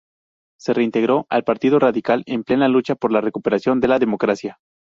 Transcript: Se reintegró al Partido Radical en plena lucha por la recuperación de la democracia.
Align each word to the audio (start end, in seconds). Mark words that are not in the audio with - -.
Se 0.59 0.73
reintegró 0.73 1.27
al 1.29 1.43
Partido 1.43 1.77
Radical 1.77 2.23
en 2.25 2.43
plena 2.43 2.67
lucha 2.67 2.95
por 2.95 3.11
la 3.11 3.21
recuperación 3.21 3.79
de 3.79 3.87
la 3.87 3.99
democracia. 3.99 4.57